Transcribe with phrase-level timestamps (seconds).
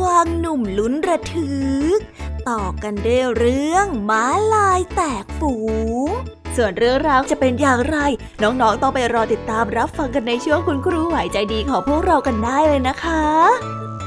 [0.00, 1.52] กวางหนุ่มลุ้นระทึ
[1.96, 1.98] ก
[2.48, 5.54] ต่อกันด้วยเรื่องม้าลายแตกฝู
[6.06, 6.08] ง
[6.56, 7.98] ส่วนเรื่องราวจะเป็นอย่างไร
[8.42, 13.22] น้องๆต้องไปรอติดตามรับฟังกันในช่วงคุณครูไหวใจดีของพวกเรากันได้เลยนะคะ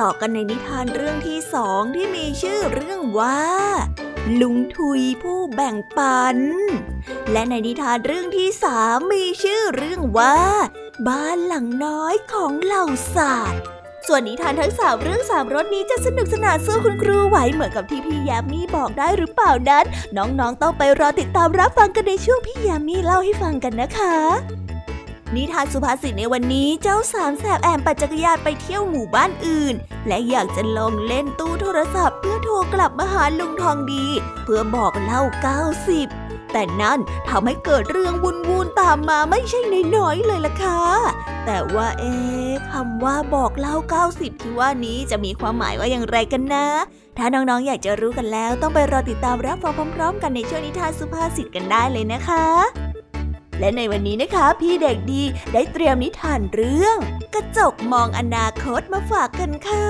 [0.00, 3.40] ต่อกันในนิทานเรื่องที่สองที่มีชื่อเรื่องว่า
[4.40, 6.36] ลุงทุยผู้แบ่งปัน
[7.32, 10.38] และในนิทานเรื่องที่สามมีชื่อเรื่องว่า
[11.08, 12.84] บ้านหลังน้อยของเหล่า
[13.16, 13.60] สัตว์
[14.06, 19.84] ส่วนนิทานทั้งสามเรื่องสามรสนี้จะสนุกสนานสู้คุณครูไหวเหมือนกับที่พี่ยามีบอกได้หรือเปล่านั้น
[20.16, 24.16] น้องๆต้องไปรอติดตามรับฟังกันในช่วงพี่ยามีเล่าให้ฟังกันนะคะ
[25.36, 29.74] นิทานสุภาษิตในวันนี้เจ้าสามแสบแอบปัจจักรยานไปเที่ยวหมู่บ้านอื่น
[30.06, 34.06] และอยากจะลองเล่นตู้โทรศัพท์เพื่อโทรกลับมาหาลุงทองดี
[34.44, 35.22] เพื่อบอกเล่า
[35.86, 39.60] 90 แต่นั่นทำให้เกิดเรื่องวุ่นวุ่นตามมาไม่ใช่
[39.96, 40.80] น้อยเลยล่ะค่ะ
[41.46, 42.14] แต่ว่าเอ๊
[42.70, 43.74] คำว่าบอกเล่า
[44.08, 46.66] 90 ที่ว่านี้จะมีความหมายว่าอย่างไรกันนะ
[47.18, 52.89] ถ้าน้องๆ อยากจะรู้กันแล้วต้องไปรอติดตามรับฟังพร้อม ๆ กันในช่วงนิทานสุภาษิตกันได้เลยนะคะ
[53.60, 55.22] และในวันนี้นะคะพี่เด็กดี
[55.52, 56.96] ได้เตรียมนิทานเรื่อง
[57.34, 59.86] กระจกมองอนาคตมาฝากกันค่ะ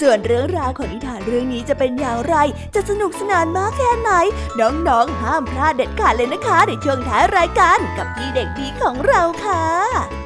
[0.00, 2.36] ส่วนเรื่องราวของนิทานเรื่องนี้จะเป็นอย่างไร
[2.74, 4.10] จะสนุกสนานมากแค่ไหน
[4.60, 10.25] น้องๆห้ามพลาดเด็ดขาดเลยนะคะในช่วงท้ายรายการกับพี่เด็กดีของเราค่ะ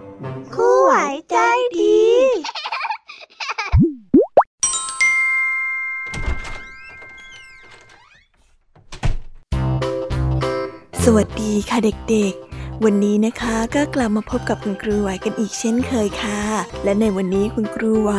[11.15, 11.77] วัสดีค่ะ
[12.09, 16.41] เด็กๆ วันนี้นะคะก็กลับมาพบกับคุณครูไหวกันอีกเช่นเคยค่ะ
[16.83, 18.11] และในวันนี้คุณครูไหว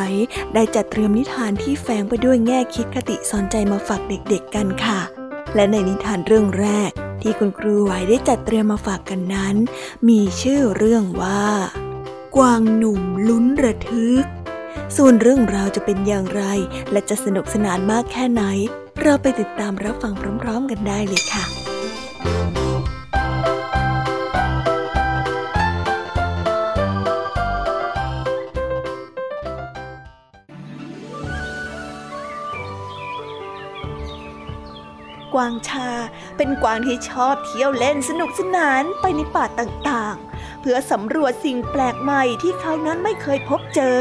[0.54, 5.00] ได้จัดเตรียมนิทานที่แฝงไปด้วยแง่คิดคติสอนใจมาฝากเด็กๆกันค่ะ
[5.54, 6.90] และในนิทานเรื่องแรก
[7.22, 9.56] ที่คุณครูไหวได้จัดเตรียมมาฝากกันนั้น
[10.08, 11.44] มีชื่อเรื่องว่า
[12.36, 14.24] กวางหนุ่มลุ้นระทึก
[14.96, 16.42] ส่วนเรื่องราวจะเป็นอย่างไร
[16.92, 18.42] และจะสนุกสนานมากแค่ไหน
[19.02, 21.44] เราไปติดตามรับฟังพร้อม ๆ กันได้เลยค่ะ
[22.61, 22.61] ก
[35.42, 35.90] วางชา
[36.36, 43.98] เป็นกวางที่ชอบเที่ยวเล่นสนุกสนานไปในป่าต่างๆ เพื่อสำรวจสิ่งแปลกใหม่ที่เขานั้นไม่เคยพบเจอ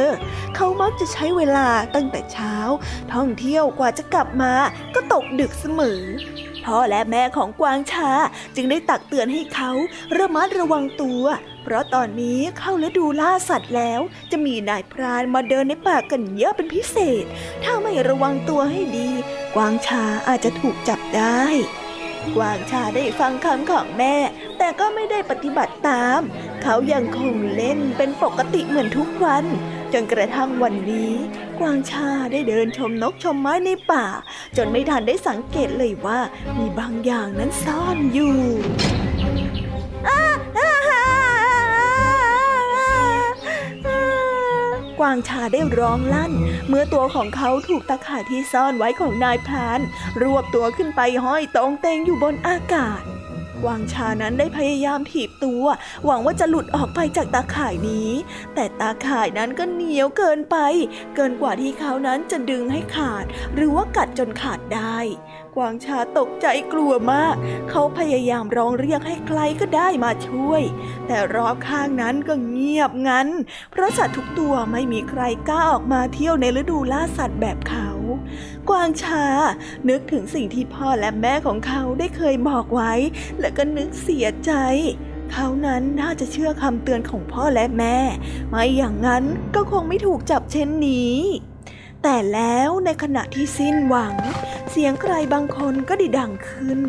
[0.56, 2.56] เขามักจะใช้เวลาตั้งแต่เช้า
[3.14, 4.54] ท่องเที่ยวกว่าจะกลับมา
[4.96, 6.02] ก็ตกดึกเสมอ
[6.66, 8.12] พ่อและแม่ของกวางชา
[8.56, 9.72] จึงได้ตักเตือนให้เขา
[10.18, 11.24] ระมัดระวังตัว
[11.64, 17.26] เพราะตอนนี้เข้าฤดูล่าสัตว์แล้ว จะมีนายพรานมาเดินในป่ากันเยอะเป็นพิเศษ
[17.64, 19.10] ถ้าไม่ระวังตัวให้ดี
[19.56, 21.42] กวางชาอาจจะถูกจับได้
[22.36, 24.16] กวางชาได้ฟังคำของแม่
[24.58, 26.20] แต่ก็ไม่ได้ปฏิบัติตาม
[26.64, 29.46] เขายังคงเล่นเป็นปกติเหมือนทุกวัน
[29.94, 31.14] จนกระทั่งวันนี้
[31.60, 34.06] กวางชาได้เดินชมนกชมไม้ในป่า
[34.58, 36.20] จนไม่ทันได้สังเกตเลยว่า
[36.58, 46.34] มีบางอย่างนั้นซ่อนอยู่างชาได้ร้องลั่น
[46.68, 49.80] เมื่อตัวของเขาถูกตะข่ายที่ซ่อนไว้ของนายพราน
[50.22, 53.02] รวบตัวขึ้นไปห้อยตรงเตงอยู่บนอากาศ
[53.64, 55.66] กวางชานั้นได้พยายามถีบตัว
[56.06, 58.10] หวังว่าจะหลุดออกไปจากตาข่ายนี้
[58.56, 60.58] แต่ตาข่ายนั้นก็เหนียวเกินไป
[61.16, 63.26] เกินกว่าที่เขานั้นจะดึงให้ขาด
[63.56, 64.98] หรือว่ากัดจนขาดได้
[65.56, 67.36] กวางชาตกใจกลัวมาก
[67.70, 70.62] เขาพยายามร้องเรียกให้ใครก็ได้มาช่วย
[71.08, 73.28] แต่รอบข้างนั้นก็เงียบงัน
[73.72, 77.90] เพราะสัตว์ทุกตัวไม่มีใครกล้าออกมาเที่ยวในฤดูล่าสัตว์แบบเขา
[78.70, 79.26] กวางชา
[79.90, 82.94] นึกถึงสิ่งที่พ่อและแม่ของเขาได้เคยบอกไว้
[83.40, 84.52] และก็นึกเสียใจ
[85.32, 87.98] เขานั้นน่าจะเชื่อคำเตือนของพ่อและแม่
[88.50, 89.24] ไม่อย่างนั้น
[89.56, 91.18] ก็คงไม่ถูกจับเช่นนี้
[92.04, 94.16] แต่แล้วในขณะที่สิ้นหวัง
[94.72, 96.80] เสียงใครบางคนก็ดิดังขึ้น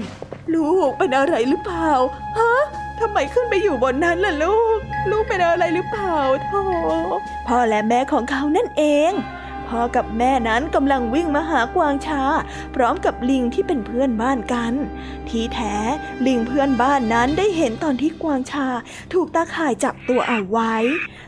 [0.54, 1.90] ลูกเป็นอะไรหรือเปล่า
[2.38, 2.52] ฮะ
[3.00, 4.78] ทำไมขึ้นไปอยู่บนนั้นล่ะลูก
[5.10, 6.62] ลูกเป็นอะไรหรือเปล่าโธ่
[7.46, 9.12] พ่อและแม่ของเขานั่นเอง
[9.72, 12.22] พ่อกับแม่นั้นกำลังวิ่งมาหากวางชา
[12.74, 14.74] พร้อมกับลิงที่เป็นเพื่อนบ้านกัน
[15.28, 15.76] ที่แท้
[16.26, 18.66] ลิงเพื่อนบ้านนั้นได้เห็นตอนที่กวางชา
[19.12, 20.74] ถูกตาข่ายจับตัวเอาไว้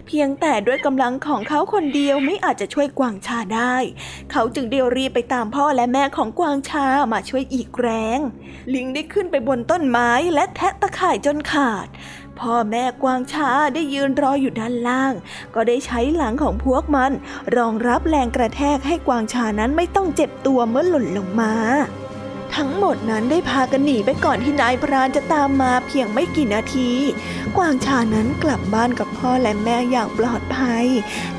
[0.07, 3.77] เพียงแต่ด้วยกำลังของเขาคนเดียวไม่อาจจะช่วยกวางชาได้
[4.33, 8.19] เขาจึงเดียวรีไปตามพ่อและแม่ของกวางชามาช่วยอีกแรง
[8.75, 11.87] ลิงได้ขึ้นไปบนต้นไม้และแทะตะข่ายจนขาด
[12.41, 15.15] พ่อแม่กวางช้าได้ยืนรออยู่ด้านล่าง
[15.55, 17.13] ก็ได้ใช้หลังของพวกมัน
[17.57, 21.53] รองรับแรงกระแทกให้กวางชานั้นไม่ต้องเจ็บตัวเมื่อหล่นลงมา
[22.57, 26.91] ทั้งหมดนั้นได้พากันหนีไปก่อนที่นายพรานจะตามมาเพียงไม่กี่นาที
[27.57, 30.87] กวางชานั้นกลับบ้านกับพ่อและแม่อย่างปลอดภัย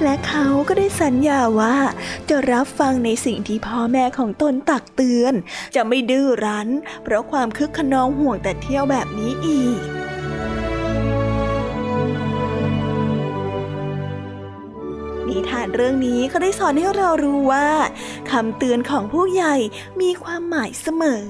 [0.04, 1.78] และเขาก็ได้สัญญาว่า
[2.30, 5.34] จะรับฟังในสิ่งที่พ่อแม่ของตนตักเตือน
[5.76, 6.68] จะไม่ดื้อรั้น
[7.04, 10.05] เพราะความคึกขนองห่วงแต่เที่ยวแบบนี้อีก
[15.76, 17.68] เรื่องนี้เขาได้สอนให้เรารู้ว่า
[18.32, 19.56] คำเตือนของผู้ใหญ่
[20.02, 21.30] มีความหมายเสมอ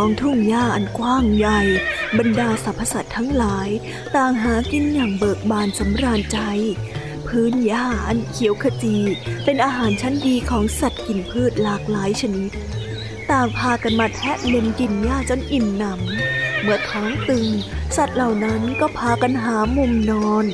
[0.00, 1.60] ท้องทุ่งหญ้าอันกว้างใหญ่
[2.18, 3.68] บรรดาสรรพสัตว์ทั้งหลาย
[4.16, 6.38] ต่างหากินอย่างเบิกบานสำราญใจ
[7.28, 8.96] พื้นหญ้าอันเขียวขจี
[9.44, 12.50] เป็นอาหารชั้นดีของสัตว์กินพืชหลากหลายชนิด
[13.30, 17.46] ต่างพากันมาแทะเล็มกินหญ้าจนอิ่มหนำเมื่อท้องตึง
[17.96, 20.44] สัตว์เหล่านั้นก็พากันหามุมนอน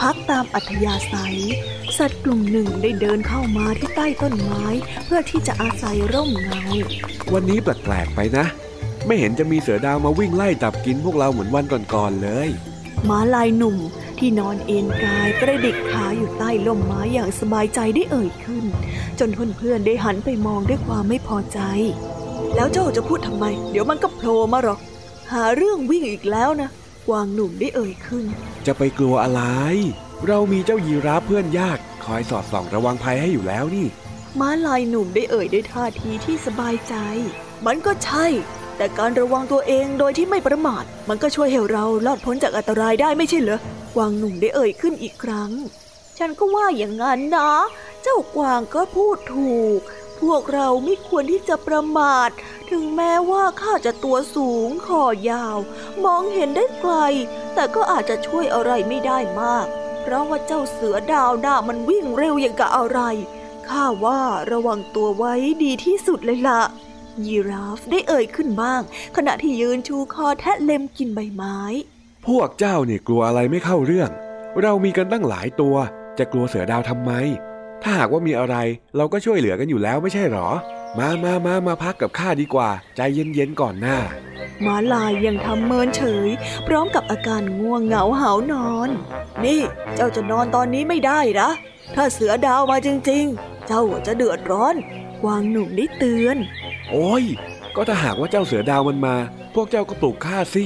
[0.00, 1.38] พักตามอัธยาศัย
[1.98, 4.66] สัตว์กลุ่มหนึ่งได้เดินเข้ามาที่ใต้ต้นไม้
[5.04, 6.64] เพื่อที่จะอาศัยร่มเงา
[7.32, 8.46] วันนี้แปลกๆไปนะ
[9.06, 12.48] ไม่เห็นจะมีเสือดาวมาวิ่งไล่จับกินพวกเราเหมือนวันก่อนๆเลย
[13.08, 13.76] ม้าลายหนุ่ม
[14.18, 18.64] ที่นอนเอนกายกระดิกขาอยู่ใต้ล่มไม้อย่างสบายใจได้เอ่ยขึ้น
[19.18, 21.60] จนเพื่อนๆได้หันไปมองด้วยความไม่พอใจ
[22.54, 24.80] แล้วเจ้าจะพูดทำไม เดี๋ยวมันก็โผล่มาหรอก
[25.32, 26.68] หาเรื่องวิ่งอีกแล้วนะ
[27.08, 28.24] กวางหนุ่มได้เอ่ยขึ้น
[28.66, 29.42] จะไปกลัวอะไร
[30.26, 33.86] เรามีเจ้ายีราฟเพื่อนยาก คอยสอดส่องระวังภัยให้อยู่แล้วนี่
[34.40, 36.94] ม้าลายหนุ่มได้เอ่ยด้วยท่าทีที่สบายใจ
[37.66, 38.26] มันก็ใช่
[38.76, 43.60] แต่การระวังตัวเองโดยที่ไม่ประมาท มันก็ช่วยให้เราลอดพ้นจากอันตรายได้ไม่ใช่เหรอ
[43.94, 45.50] กวางหนุ่มได้เอ่ยขึ้นอีกครั้ง
[46.18, 47.50] ฉันก็ว่าอย่างนั้นนะ
[48.02, 49.80] เจ้ากวางก็พูดถูก
[50.20, 52.30] พวกเราไม่ควรที่จะประมาท
[52.70, 55.58] ถึงแม้ว่าข้าจะตัวสูงคอยาว
[56.04, 56.94] มองเห็นได้ไกล
[57.54, 59.66] แต่ก็อาจจะช่วยอะไรไม่ได้มาก
[60.02, 63.00] เพราะว่าเจ้าเสือดาวหน้ามันวิ่งเร็วอย่างกับอะไร
[63.68, 66.60] ข้าว่าระวังตัวไว้ดีที่สุดเลยละ่ะ
[67.26, 68.80] ยีราฟได้เอ่ยขึ้นบ้าง
[69.16, 71.58] ขณะที่ยืนชูคอแทะเล็มกินใบไม้
[72.26, 74.10] พวกเจ้าเนี่ยกลัวอะไรไม่เข้าเรื่อง
[74.62, 75.76] เรามีกันตั้งหลายตัว
[76.18, 77.12] จะกลัวเสือดาวทำไม
[77.82, 78.56] ถ้าหากว่ามีอะไร
[78.96, 80.48] เราก็ช่วยเหลือกันอยู่แล้วไม่ใช่หรอ
[80.98, 83.98] มามามามาพักกับข้าดีกว่า ใจเย็นๆก่อนหน้า
[84.64, 86.28] ม้าลายยังทำเมินเฉย
[86.66, 88.90] พร้อมกับอาการง่วงเหงาหานอน
[89.44, 89.60] นี่
[89.94, 91.50] เจ้าจะนอนตอนนี้ไม่ได้นะ
[91.94, 94.74] ถ้าเสือดาวมาจริงๆ เจ้าจะเดือดร้อน
[95.22, 96.36] กวางหนุ่มได้เตือน
[96.90, 97.24] โอ้ย
[97.76, 99.16] ก็ถ้าหากว่าเจ้าเสือดาวมันมา
[99.54, 100.64] พวกเจ้าก็ปลุกข้าสิ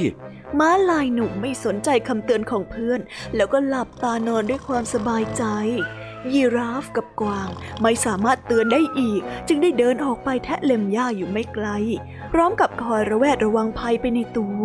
[0.59, 3.01] ม้าลายหนุ่มไม่สนใจคำเตือนของเพื่อน
[3.37, 5.45] แล้วก็หลับตานอนด้วยความสบายใจ
[6.33, 7.49] ยีราฟกับกวาง
[7.83, 11.67] ไม่สามารถเตือนได้อีก จึงได้เดินออกไปแทะเล็มหญ้าอยู่ไม่ไกล
[12.33, 14.63] พร้อมกับคอยระแวดระวังภัยไปในตัว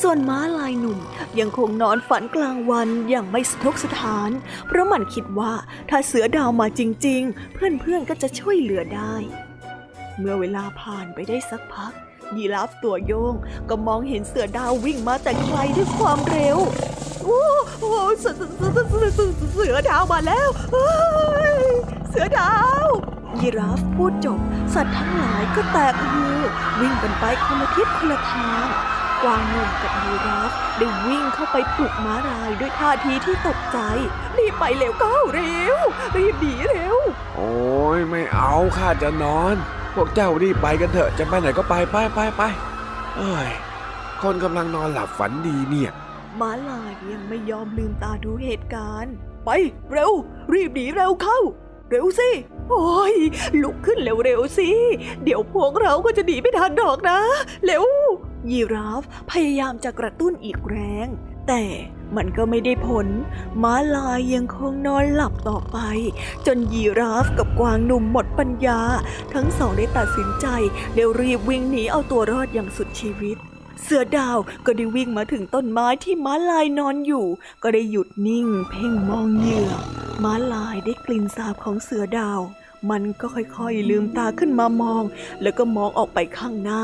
[0.00, 0.98] ส่วนม้าลายหนุ่ม
[1.38, 4.30] ยังคงนอนฝันกลางวันอย่างไม่สะทกสถาน
[4.66, 5.52] เพราะมันคิดว่า
[5.90, 9.14] ถ้าเสือดาวมาจริง ๆ เพื่อนๆก็จะช่วยเหลือได้
[10.18, 11.92] เมื่อเวลาผ่านไปได้สักพัก
[12.36, 13.34] ยีราฟตัวโยง
[13.68, 16.58] ก็มองเห็นเสือดาววิ่งมาแต่ไกลด้วยความเร็ว
[17.24, 17.82] โอ้โห
[18.20, 18.34] เสือ
[19.54, 20.48] เสือดาวมาแล้ว
[22.08, 22.86] เสือดาว
[23.40, 24.40] ยีราฟพูดจบ
[24.74, 26.38] สัตว์ทั้งหลายก็แตกฮือ
[26.80, 28.66] วิ่งกันไปคนละทิศคนละทาง
[29.22, 33.78] กวางหนุ่มกับยีราฟได้วิ่งเข้าไปปลุกม้าลายด้วยท่าทีที่ตกใจ
[34.36, 35.76] รีบไปเร็วก้าเร็ว
[36.16, 36.96] รีบหนีเร็ว
[37.36, 37.52] โอ้
[37.98, 39.56] ยไม่เอาข้าจะนอน
[39.94, 42.42] พวกเจ้ารีบไปกันเถอะ จะไปไหนก็ไปไปไปไป
[43.16, 43.48] เอ้ย
[44.22, 45.90] คนกำลังนอนหลับฝันดีเนี่ย
[46.40, 49.14] ม้าลายยังไม่ยอมลืมตาดูเหตุการณ์
[49.44, 49.50] ไป
[49.90, 50.12] เร็ว
[50.52, 51.38] รีบหนีเร็วเข้า
[51.90, 52.30] เร็วสิ
[52.70, 53.14] โอ้ย
[53.62, 54.70] ลุกขึ้นเร็วๆสิ
[55.24, 57.18] เดี๋ยวพวกเราก็จะหนีไม่ทันดอกนะ
[57.64, 57.84] เร็ว
[58.50, 61.08] ยีราฟพยายามจะกระตุ้นอีกแรง
[61.48, 61.62] แต่
[62.16, 63.06] มันก็ไม่ได้ผล
[63.62, 65.78] ม้าลายยังคงนอนหลับต่อไป
[66.46, 68.80] จนยีราฟกับกวางหนุ่มหมดปัญญา
[69.34, 70.46] ทั้งสองได้ตัดสินใจ
[70.94, 73.36] เร็วรีบวิ่งหนีเอาตัวรอดอย่างสุดชีวิต
[73.82, 77.26] เสือดาวก็ได้วิ่งมาถึงต้นไม้ที่ม้าลายนอนอยู่
[77.62, 79.70] ก็ได้หยุดนิ่ง เพ่งมองเหยื่อ
[80.24, 82.40] ม้าลายได้กลิ่นสาบของเสือดาว
[82.90, 85.02] มันก็ค่อยๆลืมตาขึ้นมามอง
[85.42, 86.82] แล้วก็มองออกไปข้างหน้า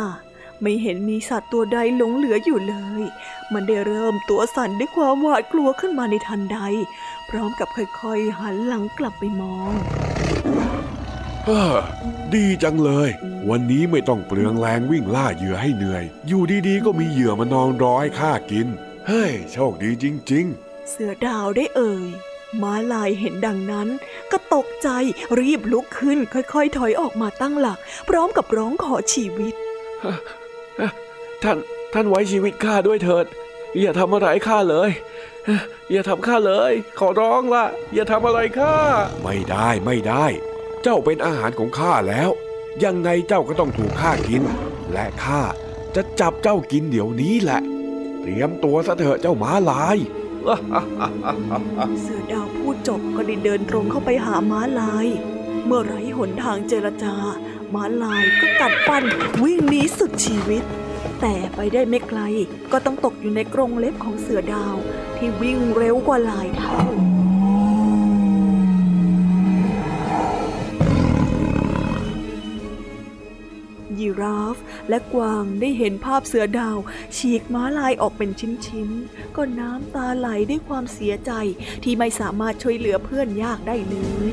[0.64, 3.02] ไม่เห็นมีสัตว์ตัวใดหลงเหลืออยู่เลย
[3.52, 6.58] มันได้เริ่มตัวสั่นด้วยความหวาดกลัวขึ้นมาในทันใด
[7.30, 9.72] พร้อมกับค่อยๆหันหลังกลับไปมอง
[11.48, 11.62] ฮ่า
[12.34, 13.08] ดีจังเลย
[13.48, 18.66] วันนี้ไม่ต้องเปลืองแรงวิ่งล่าเหยื่อให้เหนื่อย อยู่ดีๆ ก็มีเหยื่อมานอนรอให้ข้ากิน
[19.06, 22.06] เฮ้ย โชคดีจริง ๆ เสือดาวได้เอ่ย
[22.62, 23.88] ม้าลายเห็นดังนั้น
[24.32, 24.88] ก็ตกใจ
[25.40, 27.78] รีบลุกขึ้น ค่อยๆ ถอยออกมาตั้งหลัก
[28.08, 29.54] พร้อมกับร้องขอชีวิต
[31.42, 31.56] ท่าน
[31.94, 33.26] ท่านไว้ชีวิตข้าด้วยเถิด
[33.80, 34.90] อย่าทำอะไรข้าเลย
[35.92, 37.64] อย่าทำข้าเลย ขอร้องละ
[37.94, 38.76] อย่าทำอะไรข้า
[39.22, 40.24] ไม่ได้ไม่ได้
[40.82, 42.30] เจ้าเป็นอาหารของข้าแล้ว
[42.84, 44.42] ยังไงเจ้าก็ต้องถูกข้ากิน
[44.92, 45.40] และข้า
[45.94, 47.60] จะจับเจ้ากินเดี๋ยวนี้แหละ
[48.20, 49.96] เตรียมตัวซะเถอะเจ้าหมาลาย
[52.02, 55.06] เสือดาวพูดจบก็ได้เดินตรงเข้าไปหาม้าลาย
[55.66, 57.14] เมื่อไรหนทางเจรจา
[57.74, 59.04] ม้าลายก็กัดฟัน
[59.42, 60.64] วิ่งหนีสุดชีวิต
[61.20, 62.20] แต่ไปได้ไม่ไกล
[62.72, 64.76] ก็ต้องตกอยู่ในกรงเล็บของเสือดาว
[65.16, 66.78] ที่วิ่งเร็วกว่าหลายเท่า
[73.98, 74.56] ยีราฟ
[74.88, 76.78] และกวางได้เห็นภาพเสือดาว
[77.16, 78.30] ฉีกม้าลายออกเป็น
[78.66, 81.32] ชิ้นๆ ก็น้ำตาไหลด้วยความเสียใจ
[81.84, 83.96] ที่ไม่สามารถช่วยเหลือเพื่อนยากได้เล
[84.30, 84.32] ย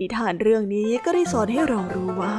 [0.00, 2.36] นิทานเรื่องนี้ก็ได้สอนให้เรารู้ว่า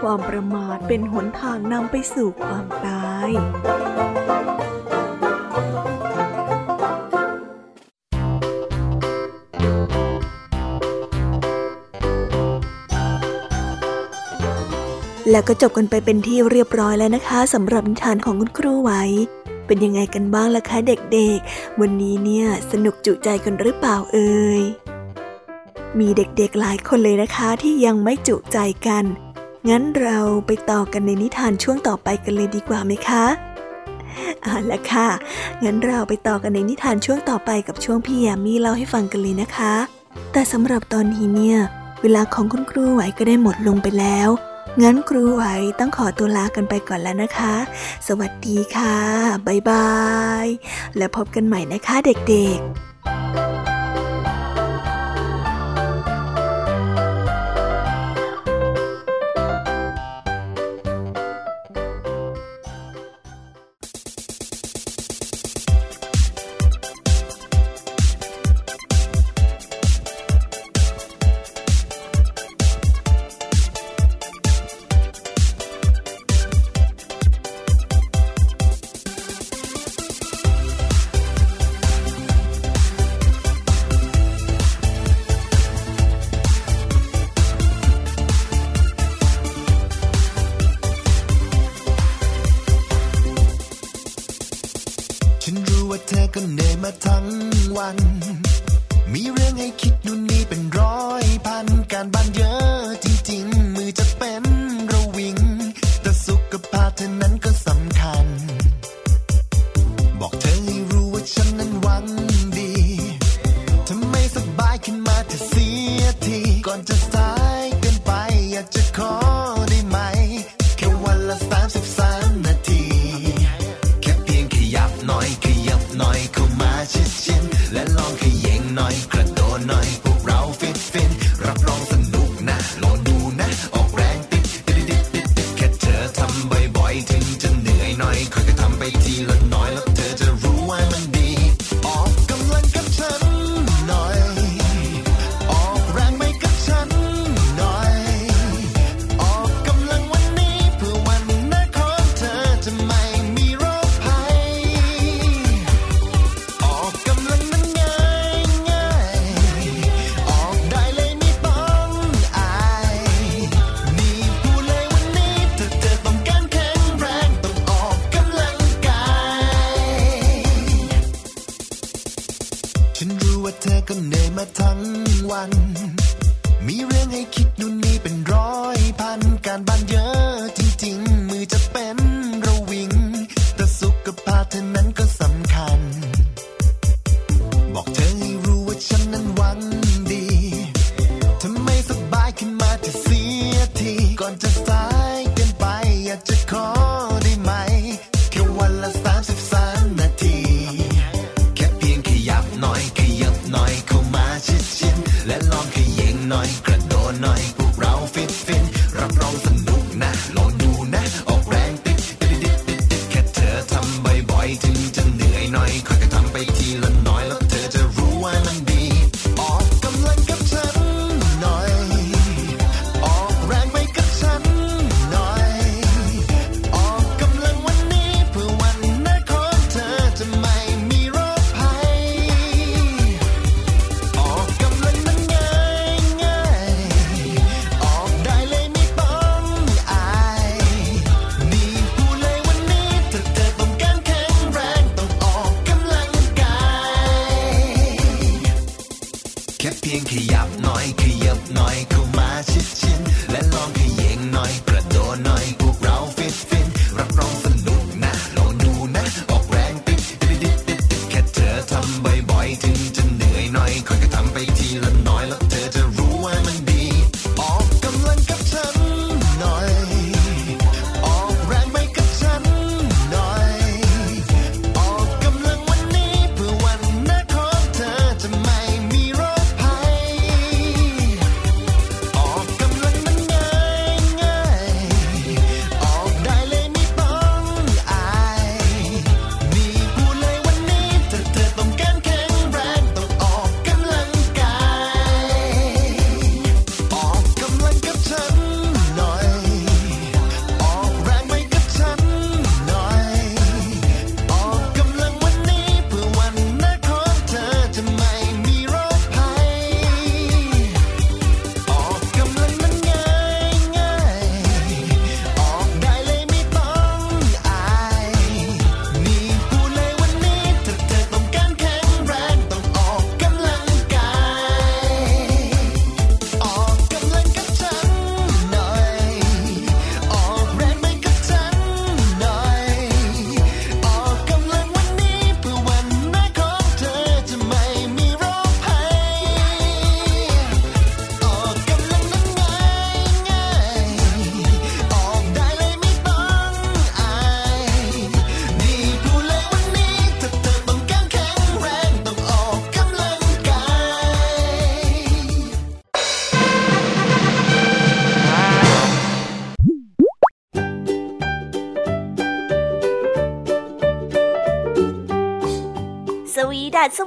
[0.00, 3.30] ความประมาทเป็นหนทางนำไปสู่ความตาย
[15.30, 19.02] แล้วก็จบกันไปเป็นที่เรียบร้อยแล้วนะคะสำหรับนิทานของคุณครูไว้
[19.66, 24.62] เป็นยังไงกันบ้างล่ะคะเด็กๆ วันนี้เนี่ยสนุกจุใจกันหรือเปล่าเอ่ย
[26.00, 29.04] มีเด็กๆหลายคนเลยนะคะที่ยังไม่จุใจกัน
[29.68, 33.24] งั้นเราไปต่อกันในนิทานช่วงต่อไปกันเลยดีกว่าไหมคะ
[34.42, 35.08] เอาละค่ะ
[35.64, 39.74] งั้นเราไปต่อกันในนิทานช่วงต่อไปกับช่วงพี่ยามีเล่าให้ฟังกันเลยนะคะ
[40.32, 41.58] แต่สำหรับตอนนี้เนี่ย
[42.02, 44.28] เวลาของคุณครูไหวก็ได้หมดลงไปแล้ว
[44.82, 45.44] งั้นครูไหว
[45.78, 47.54] ต้องขอตัวลากันไปก่อนแล้วนะคะ
[48.06, 48.96] สวัสดีค่ะ
[49.46, 49.92] บ๊ายบา
[50.44, 50.46] ย
[50.96, 52.92] แล้วพบกันใหม่นะคะเด็กๆ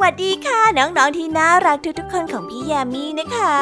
[0.02, 3.58] วัสดีค่ะ น้องๆที่น่ารักทุกๆคนของพี่แยามี่นะคะ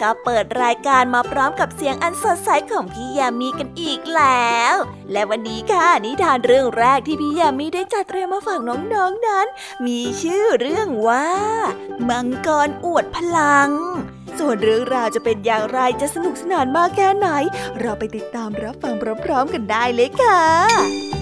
[0.00, 4.74] ก็เปิดรายการมาพร้อมกับเสียงอันสดใสของพี่แยามี่กันอีกแล้ว
[5.12, 9.46] และวันนี้ค่ะนิทานเรื่องแรกที่พี่แยามี่ได้จัดเตรียมมาฝากน้องๆนนั้น
[9.86, 11.28] มีชื่อเรื่องว่า
[12.08, 13.70] มังกรอวดพลัง
[14.38, 17.28] ส่วนเรื่องราวจะเป็นอย่างไรจะสนุกสนานมากแค่ไหน
[17.80, 21.13] เราไปติดตามรับฟังพร้อมๆกันได้เลยค่ะ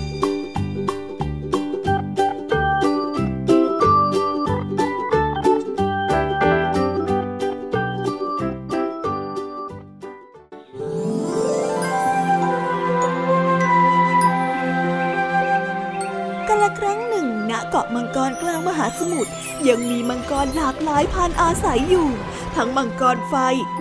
[18.83, 19.33] หาสมุทร
[19.69, 22.09] ยังมีมังกรหลากหลายพันอาศัยอยู่
[22.57, 23.35] ทั้งมังกรไฟ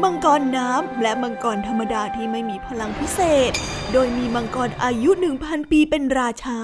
[0.03, 3.51] มังกรน้ำและมังกรธรรมดาที่ไม่มีพลังพิเศษ
[3.93, 6.59] โดยมีมังกรอายุหนึ่งพันปีเป็นราชา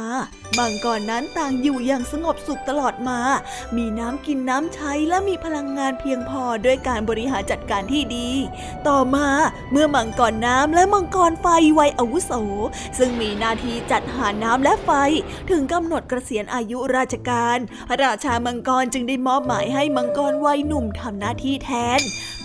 [0.58, 3.20] มังกรนั้นต่างอยู่อย่างสงบสุขตลอดมา
[3.78, 8.30] มีน้ำกินน้ำใช้และมีพลังงานเพียงพอด้วยการบริหารจัดการที่ดี
[8.88, 9.28] ต่อมา
[9.72, 11.48] เมื่อมังกรน้ำและมังกรไฟ
[11.80, 12.32] วัยอาวุโส
[12.98, 14.92] ซึ่งมีหน้าที่จัดหาน้ำและไฟ
[15.50, 17.58] ถึงกำหนดเกษียณอายุราชการ
[17.90, 22.00] พระราชามังกรจึงได้มอบหมายให้มังกรวัยหนุ่มทำหน้าที่แทน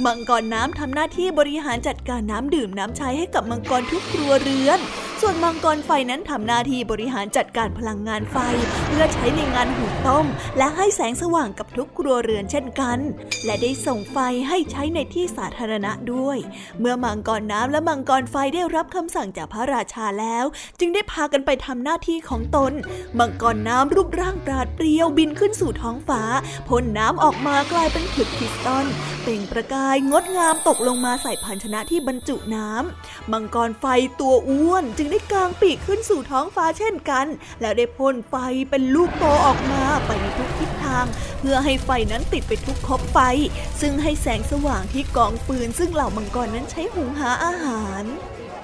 [0.05, 4.81] มังกรน้ำทำหน้าที่บริหารจัดการน้ำดื่มน้ำใช้ให้กับมังกรทุกครัวเรือน
[5.25, 8.37] ส่วนมังกรไฟนั้นทำหน้าที่บริหารจัดการพลังงานไฟ
[8.89, 10.27] เพื่อใช้ในงานหุงต้ม
[10.59, 12.99] และให้แสงสว่างกับทุกครัวเรือนเช่นกัน
[13.45, 16.39] และได้ส่งไฟให้ใช้ในที่สาธารณะด้วย
[16.81, 20.45] เมื่อมังกรน้ำและมังกรไฟได้รับคำสั่งจากพระราชาแล้ว
[20.79, 22.73] จึงได้พากันไปทำหน้าที่ของตน
[23.19, 26.23] มังกรน้ำรูปร่างปราดเปรียวบินขึ้นสู่ท้องฟ้า
[26.69, 28.87] พ่นน้ำออกมากลายเป็นผึกคริสตัล
[29.23, 33.85] เปล่งประกายงดงามตกลงมาใส่ภาชนะที่บรรจุน้ำมังกรไฟ
[34.21, 37.27] ตัวอ้วนจึงได้กางปีกขึ้นสู่ท้องฟ้าเช่นกัน
[37.61, 38.35] แล้วได้พ่นไฟ
[38.70, 41.07] เป็นลูกโตออกมาไปในทุกทิศทาง
[41.40, 43.18] เพื่อให้ไฟนั้นติดไปทุกคบไฟ
[43.81, 48.05] ซึ่งให้แสงสว่างที่กองฟืนซึ่งเหล่ามังกรนั้นใช้หุงหาอาหาร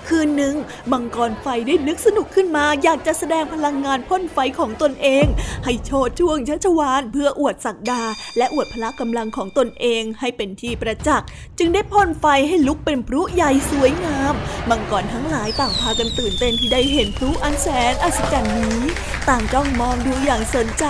[0.09, 0.55] คืนหนึ่ง
[0.92, 5.27] มังกรไฟได้นึกสนุกขึ้นมา อยากจะแสดงพลังงานพ่นไฟของตนเอง
[5.64, 8.03] ให้โชว์ช่วงชัชวานเพื่ออวดศักดา
[8.38, 11.27] และอวดพละกำลังของตนเองให้เป็นที่ประจักษ์
[11.59, 14.35] จึงได้พ่นไฟให้ลุกเป็นพลุใหญ่สวยงาม
[14.71, 18.81] มังกรทั้งหลายต่างพากันตื่นเต้นที่ได้เห็นพลุอันแสนอัศจรรย์นี้
[19.29, 20.87] ต่างจ้องมองดูอย่างสนใจ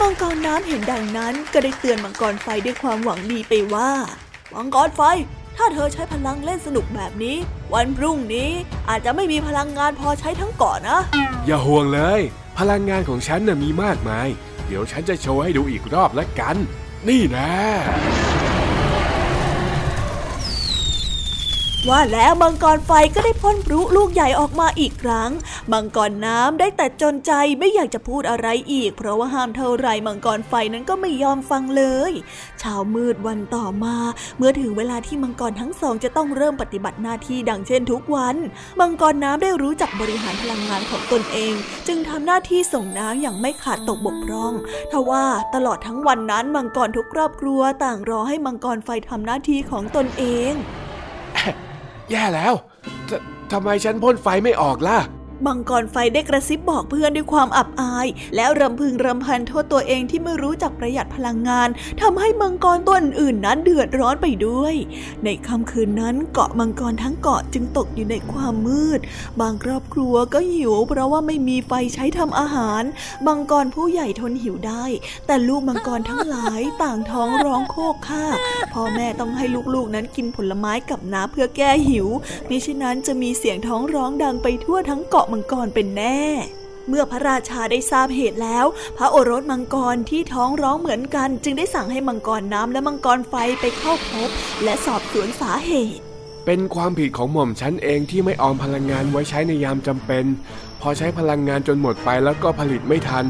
[0.00, 3.90] มังกรน้ำเห็นดังนั้นก็ได้เตือนมังกรไฟด้วยความหวังดีไปว่า
[4.54, 5.02] มังกรไฟ
[5.56, 7.36] ถ้าเธอใช้พลังเล่นสนุกแบบนี้
[7.74, 8.50] วันพรุ่งนี้
[8.88, 10.98] อาจจะไม่มีพลังงานพอใช้ทั้งเกาะนะ
[11.46, 12.20] อย่าห่วงเลย
[12.58, 14.28] พลังงานของฉันน่ะมีมากมาย
[14.66, 16.56] เดี๋ยวฉันจะโชว์ให้ดูอีกรอบแล้วกัน
[17.08, 17.50] นี่นะ
[21.90, 25.30] ว่าแล้วมังกรไฟก็ได้พ่นพลุลูกใหญ่ออกมาอีกครั้ง
[25.72, 32.12] มังกรน้ำได้แต่จนใจไม่อยากจะพูดอะไรอีก เพราะว่าห้ามเท่าไรมังกรไฟนั้นก็ไม่ยอมฟังเลย
[32.60, 33.96] เช้ามืดวันต่อมา
[34.38, 38.36] เมื่อถึงเวลาที่มังกรทั้งสองจะต้องเริ่มปฏิบัติหน้าที่ดังเช่นทุกวัน
[38.80, 41.54] มังกรน้ำได้รู้จักบริหารพลังงานของตนเอง
[41.86, 44.52] จึงทำหน้าที่ส่งน้ำอย่างไม่ขาดตกบกพร่อง
[44.92, 50.54] ทว่าตลอดทั้งวันนั้นมังกรทุกครอบครัวต่างรอให้มังกรไฟทำหน้าที่ของตนเอง
[52.10, 52.54] แย่แล้ว
[53.52, 54.98] ทำไมฉันพ่นไฟไม่ออกล่ะ
[55.46, 61.68] มังกรไฟได้กระซิบบอกเพื่อนด้วยความอับอาย แล้วรำพึงรำพันโทษตัวเองที่ไม่รู้จักประหยัดพลังงาน
[62.02, 64.74] ทำให้มังกรตัวอื่นนั้นเดือดร้อนไปด้วย
[65.24, 69.00] ในค่ำคืนนั้นเกาะมังกรทั้งเกาะจึงตกอยู่ในความมืด
[69.40, 72.82] บางครอบครัวก็หิว เพราะว่าไม่มีไฟใช้ทำอาหาร
[73.26, 74.84] มังกรผู้ใหญ่ทนหิวได้
[75.26, 78.24] แต่ลูกมังกรทั้งหลายต่างท้องร้องโคกค่า
[78.72, 79.44] พ่อแม่ต้องให้
[79.74, 82.08] ลูกๆนั้นกินผลไม้กับน้ำเพื่อแก้หิว
[82.48, 86.20] มิฉะนั้นจะมีเสียงท้องร้องดังไปทั่วทั้งเกาะมังกรเป็นแน่
[86.88, 94.30] เมื่อพระราชาได้ทราบเหตุแล้ว พระโอรสมังกรที่ท้องร้องเหมือนกัน จึงได้สั่งให้มังกรน้ำและมังกรไฟไปเข้าพบ
[94.64, 96.02] และสอบสวนสาเหตุ
[96.46, 100.24] เป็นความผิดของหม่อมฉันเองที่ไม่ออมพลังงานไว้ใช้ในยามจำเป็น
[100.86, 103.24] อใช้พลังงานจนหมดไปแล้วก็ผลิตไม่ทัน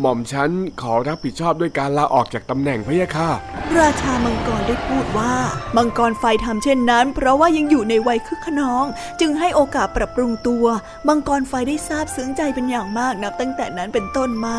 [0.00, 3.30] หม่อมฉันขอรับผิดชอบด้วยการลาออกจากตำแหน่งพะยะค่ะ
[3.78, 5.34] ราชามังกรได้พูดว่า
[5.76, 8.84] มังกรไฟทำเช่นนั้น เพราะว่ายังอยู่ในวัยคึกขนอง
[9.20, 10.66] จึงให้โอกาสปรับปรุงตัว
[11.08, 14.58] มังกรไฟได้ทราบซึ้งใจเป็นอย่างมากนับตั้งแต่นั้นเป็นต้นมา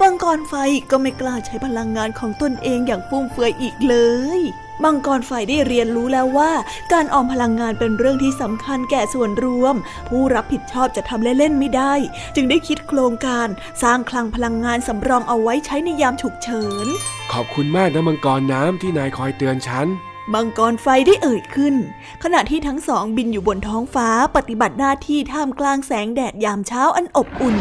[0.00, 0.54] มังกรไฟ
[0.90, 3.96] ก็ไม่กล้าใช้พลังงานของตนเองอย่างฟุ่มเฟือยอีกเล
[4.38, 4.40] ย
[4.84, 6.52] มังกรไฟได้เรียนรู้แล้วว่า
[6.92, 9.74] การออมพลังงานเป็นเรื่องที่สำคัญแก่ส่วนรวม
[10.08, 11.94] ผู้รับผิดชอบจะทำเล่นๆไม่ได้
[12.34, 13.48] จึงได้คิดโครงการ
[13.82, 16.86] สร้างคลังพลังงานสำรองเอาไว้ใช้ในยามฉุกเฉิน
[17.32, 19.86] ขอบคุณมากนะมังกรน้ำที่นายคอยเตือนฉัน
[20.34, 21.74] มังกรไฟได้เอ่ยขึ้น
[22.22, 27.56] ขณะที่ทั้งสองบินอยู่บนท้องฟ้าปฏิบัติหน้าที่ท่ามกลางแสงแดดยามเช้าอันอบอุ่น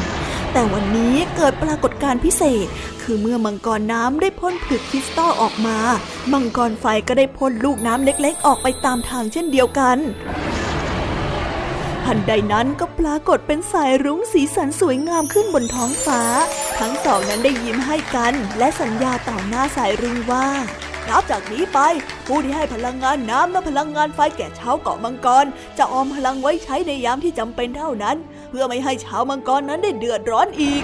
[0.59, 2.67] แต่วันนี้เกิดปรากฏการณ์พิเศษ
[3.01, 5.77] คือเมื่อมังกรน้ำได้พ่นผึกคริสตัลออกมา
[6.33, 9.97] มังกรไฟก็ได้พ่นลูกน้ำเล็กๆ ออกไปตามทางเช่นเดียวกัน
[12.03, 16.21] ทันใดนั้นก็ปรากฏเป็นสายรุ้งสีสันสวยงามขึ้นบนท้องฟ้า
[16.79, 20.47] ทั้งสองนั้นได้ยิ้มให้กัน และสัญญาต่อหน้าสายรุ้งว่า
[21.09, 21.79] นับจากนี้ไป
[22.27, 25.45] ผู้ที่ให้พลังงานน้ำและพลังงานไฟแก่ชาวเกาะมังกร
[25.77, 28.17] จะออมพลังไว้ใช้ในยามที่จำเป็นเท่านั้น
[28.49, 30.83] เพื่อไม่ให้ชาวมังกรนั้นได้เดือดร้อนอีก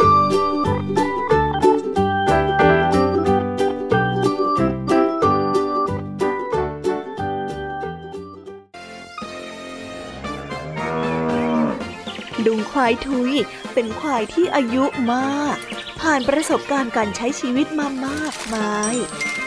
[12.45, 13.31] ลุงควายทุย
[13.73, 15.57] เป็นควายที่อายุมาก
[16.01, 18.95] ผ่านประสบการณ์การใช้ชีวิตมามากมาย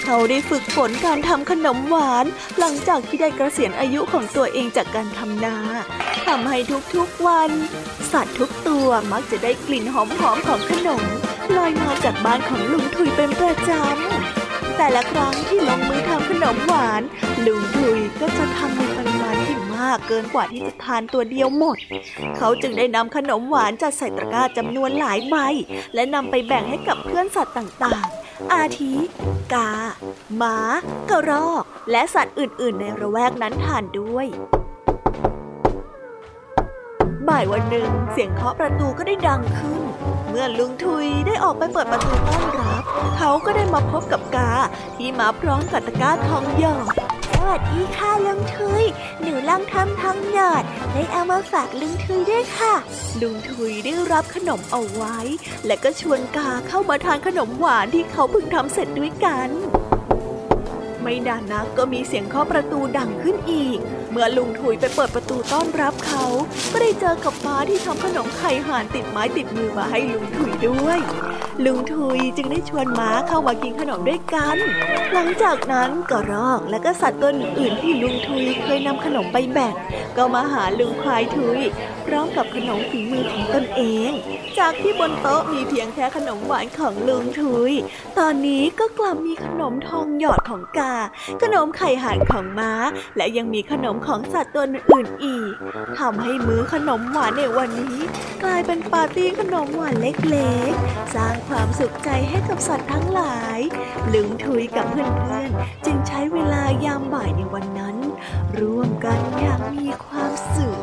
[0.04, 2.26] เขาได้ฝึกฝนการทำขนมหวาน
[2.58, 5.56] หลังจากที่ได้กเกษียณอายุของตัวเองจากการทำนา
[6.26, 6.58] ทำให้
[6.94, 7.50] ทุกๆวัน
[8.12, 11.02] สัตว์ทุกตัวมักจะได้กลิ่นหอมๆของขนม
[11.56, 17.02] ลอยมาจากบ้านของลุงทุยเป็นประจำแต่ละครั้งที่ลงมือทำขนมหวาน
[17.46, 21.76] ลุงทุยก็จะทำในปากเกินกว่าที่จะทานตัวเดียวหมด
[22.36, 25.36] เขาจึงได้นำขนมหวานจัดใส่ตะกร้าจำนวนหลายใบ
[25.94, 28.94] และนำไปแบ่งให้กับเพื่อนสัตว์ต่างๆ อาทิ
[29.52, 29.70] กา
[30.36, 30.56] หมา
[31.10, 34.26] กระรอก และสัตว์อื่น ๆ ในระแวกนั้นทานด้วย
[37.28, 39.82] บ่ายวันหนึ่งเสียงเคาะประตูก็ได้ดังขึ้น
[40.28, 42.82] เมื่อลุงทุยได้ออกไปเปิดประตูต้อนรับ
[43.18, 44.52] เขาก็ได้มาพบกับกา
[44.96, 46.94] ที่มาพร้อมกับตะกร้าทองหยอด
[47.36, 48.82] สวัสดีค่ะลุงทุย
[49.22, 52.74] หนูลังทำทองหยอดได้เอามาฝากลุงทุยด้วยค่ะ
[53.20, 55.18] ลุงทุยได้รับขนมเอาไว้
[55.66, 59.48] และก็ชวนกาเข้ามาทานขนมหวานที่เขาเพิ่งทำเสร็จด้วยกัน
[61.02, 63.78] ไม่นานนักก็มีเสียงเคาะประตูดังขึ้นอีก
[64.16, 66.24] เมื่อลุงถุยไปเปิดประตูต้อนรับเขา
[66.72, 70.98] ก็ได้เจอกับม้าที่ทำขนมไข่ห่านติดไม้ติดมือมาให้ลุงถุยด้วย
[71.64, 74.56] ลุงถุยจึงได้ชวนม้าเข้ามากินขนมด้วยกัน
[75.12, 79.74] หลังจากนั้นก็รอกและก็สัตว์ตัวอื่นที่ลุงถุยเคยนำขนมไปแบ่ง
[80.16, 81.60] ก็มาหาลุงควายถุย
[82.06, 84.10] พร้อมกับขนมฝีมือของตนเอง
[84.58, 87.72] จากที่บนโต๊ะมีเพียงแค่ขนมหวานของลุงถุย
[88.18, 90.94] ตอนนี้ก็กลับมีขนมทองหยอดของกา
[91.42, 92.72] ขนมไข่ห่านของม้า
[93.16, 95.52] และยังมีขนมของสัตว์ตัวอื่นอีก
[95.98, 97.98] ทำให้มื้อขนมหวานในวันนี้
[98.42, 103.58] กลายเป็นปาร์ตี้ขนมหวานเล็กๆ สร้างความสุขใจให้กับสัตว์ทั้งหลาย
[104.12, 107.96] ลุงถุยกับเพื่อนๆ จึงใช้เวลายามบ่ายในวันนั้น
[108.58, 110.78] ร่วมกันอย่างมีความสุข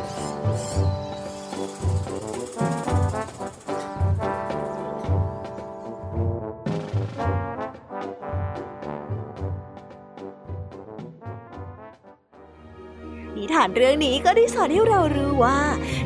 [13.54, 15.60] ทานเรื่องนี้ก็ได้สอนให้เรารู้ว่า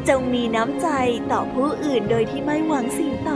[0.09, 0.89] จงมีน้ำใจ
[1.33, 3.31] ต่อผู้อื่นโดยที่ไม่หวังสิ่งต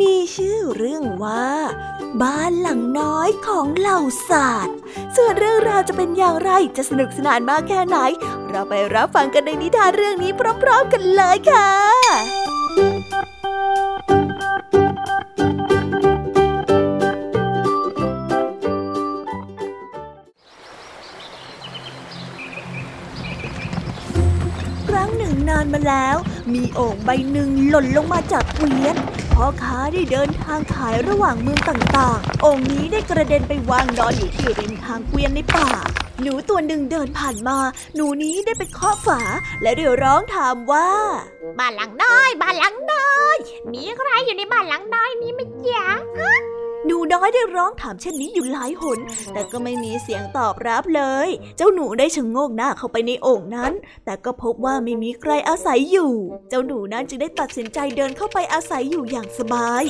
[0.00, 1.48] มีชื่อเรื่องว่า
[2.22, 4.76] บ้านหลังน้อยของเหล่าสัตว์
[5.16, 7.98] ส่วนเรื่องราวจะเป็นอย่างไรจะสนุกสนานมากแค่ไหน
[8.48, 10.30] เราไปรับฟังกันในนิทานเรื่องนี้
[10.62, 11.70] พร้อมๆกันเลยค่ะ
[24.88, 26.16] ครั้งหนึ่งนานมาแล้ว
[26.52, 28.96] มีโอ่งใบหนึ่งหล่นลงมาจากเกวียน
[29.34, 35.68] พ่อค้าได้เดินทางขายระหว่างเมืองต่างๆ องค์นี้ได้กระเด็นไปวางนอนอยู่ที่ริมทางเกวียนในป่า
[36.22, 37.58] หนูตัวหนึ่งเดินผ่านมา
[37.94, 39.20] หนูนี้ได้ไปเคาะฝา
[39.62, 40.88] และได้ร้องถามว่า
[41.58, 43.36] บ้านหลังน้อย บ้านหลังน้อย
[43.72, 45.86] มีใครอยู่ในบ้านหลังน้อยนี้ไหมจ๊ะ
[46.86, 48.98] หนูน้อยได้ร้องถามเช่นนี้อยู่หลายหน
[49.32, 53.72] แต่ก็ไม่มีเสียงตอบรับเลย เจ้าหนูได้ชะโงกหน้าเข้าไปในโอ่งนั้น
[54.04, 56.12] แต่ก็พบว่าไม่มีใครอาศัยอยู่
[56.48, 59.84] เจ้าหนูนั้นจึงได้ตัดสินใจเดินเข้าไปอาศัยอยู่อย่างสบาย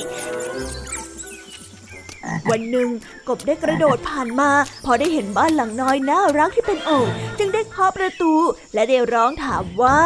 [2.49, 2.89] วันหนึ่ง
[3.27, 4.51] กบได้กระโดดผ่านมา
[4.85, 7.07] พอได้เห็นบ้านหลังน้อยน่ารักที่เป็นโอ่ง
[7.39, 8.33] จึงได้เคาะประตู
[8.73, 10.01] และได้ร้องถามว่า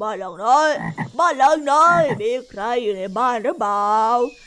[0.00, 0.70] บ้านหลังน้อย
[1.18, 3.96] บ้านหลังน้อย มีใครอยู่ในบ้านหรือเปล่า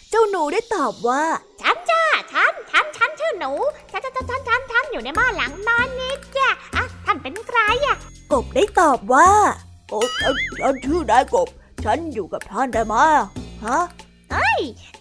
[0.09, 1.23] เจ้าหนูได้ตอบว่า
[1.61, 3.51] ฉันจ้า ฉัน ฉัน ฉันชื่อหนู
[3.91, 7.97] ฉัน ฉัน ฉัน ฉัน ฉันอยู่ในบ้านหลังนอนนี้จ้ะอะท่านเป็นใครอะ
[8.31, 9.29] กบได้ตอบว่า
[9.89, 11.47] โอ้ฉันฉันชื่อนายกบ
[11.85, 12.95] ฉันอยู่กับท่านได้ไหม
[13.65, 13.79] ฮะ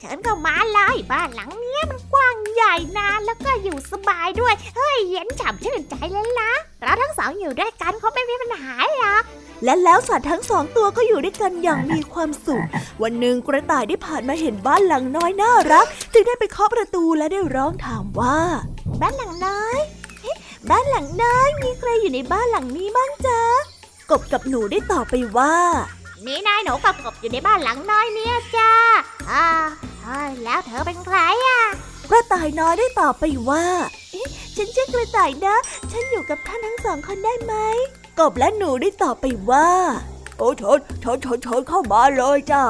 [0.02, 6.50] ฉันก็มาเลยบ้านหลังเนี้ยมันกว้างใหญ่นะแล้วก็อยู่สบายด้วย เฮ้ยเย็นฉ่ำชื่นใจเลยนะ
[6.82, 9.22] เราทั้งสองอยู่ด้วยกันคงไม่มีปัญหาหรอก
[9.64, 12.64] และแล้วสัตว์ทั้งสองตัวก็อยู่ด้วยกันอย่างมีความสุข
[13.02, 18.38] วันหนึ่งกระต่ายได้ผ่านมาเห็นบ้านหลังน้อยน่ารัก จึงได้ไปเคาะประตูและได้ร้องถามว่า
[19.00, 19.78] บ้านหลังน้อย
[20.22, 20.36] เอ๊ะ
[20.70, 23.40] บ้านหลังน้อยมีใครอยู่ในบ้านหลังนี้บ้างจ๊ะ
[24.10, 25.54] กบกับหนูได้ตอบไปว่า
[26.26, 28.70] นี่นายหนูกับกบอยู่ในบ้านหลังน้อยเนี่ยจ้า
[29.30, 29.46] อ่า
[30.02, 31.62] เฮ้ยแล้วเธอเป็นใครอะ
[32.10, 33.64] กระต่ายน้อยได้ตอบไปว่า
[34.12, 35.56] เอ๊ะฉันชื่อกระต่ายนะ
[35.90, 37.54] ฉันอยู่กับท่านทั้งสองคนได้ไหม
[38.18, 39.68] กบและหนูได้ตอบไปว่า
[40.38, 42.62] โอ้เชิญเชิญเชิญเชิญเข้ามาเลยจ้า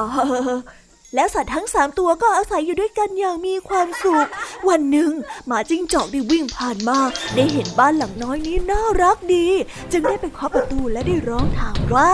[1.15, 4.27] แล้วสัตว์ทั้งสามตัวก็อาศัยอยู่ด้วยกันอย่างมีความสุข
[4.69, 5.11] วันหนึ่ง
[5.47, 6.99] หมาจิ้งจอกได้วิ่งผ่านมา
[7.35, 9.47] ได้เห็นบ้านหลังน้อยนี้น่ารักดี
[9.91, 12.13] จึงได้ไปเคาะประตูและได้ร้องถามว่า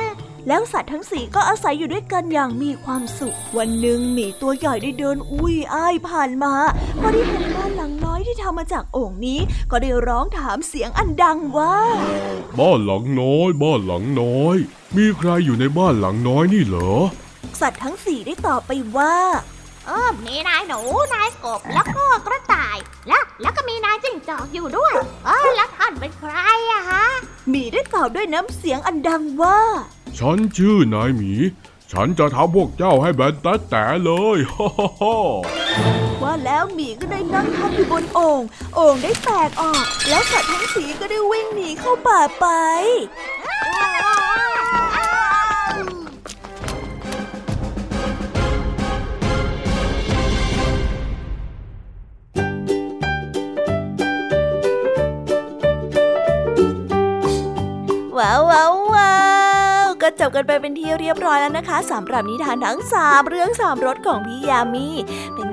[0.47, 6.53] แล้วสัตว์ทั้งสี่ก็อาศัยอยู่ด้วยกันอย่างมีความสุข วันหนึ่งหมีตัวใหญ่ได้เดินอุ้ยอ้ายผ่านมา
[6.99, 9.39] พอได้เห็นบ้านหลังน้อยที่ทำมาจากโอ่งนี้
[9.71, 11.75] ก็ได้ร้องถามเสียงอันดังว่า
[12.59, 14.55] บ้านหลังน้อย บ้านหลังน้อย
[14.97, 16.93] มีใครอยู่ในบ้านหลังน้อยนี่เหรอ
[17.59, 19.15] สัตว์ทั้งสี่ได้ตอบไปว่า
[19.60, 20.79] เออมีนายหนู
[21.13, 22.77] นายกบแล้วก็กระต่าย
[23.07, 24.93] แล้วแล้วก็มีนายจิ้งจอกอยู่ด้วย
[25.25, 26.33] เออแล้วท่านเป็นใคร
[26.71, 27.05] อะฮะ
[27.49, 29.59] หมีได้ตอบด้วยน้ำเสียงอันดังว่า
[30.19, 31.31] ฉันชื่อนายหมี
[31.91, 35.17] ฉันจะทำพวกเจ้าให้แบนแต่แต่เลยฮ่าฮ่าฮ่า
[36.23, 38.41] ว่าแล้วหมีก็ได้นั่งทับอยู่บนโอ่ง
[38.75, 42.45] โอ่งได้แตกออก แล้วสัตว์ทั้งสีก็ได้วิ่งหนีเข้าป่าไป
[58.21, 59.13] ว้าวว้าววา
[59.85, 64.87] วก็จบกันไปเป็นที่เรียบร้อยแล้วนะคะสำหรับนิทานทั้งสามเรื่องสามรสของพี่ยามี
[65.35, 65.47] เป็น